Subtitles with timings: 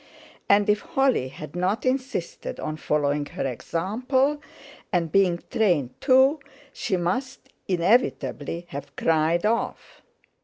[0.49, 4.41] And if Holly had not insisted on following her example,
[4.91, 6.39] and being trained too,
[6.73, 10.01] she must inevitably have "cried off."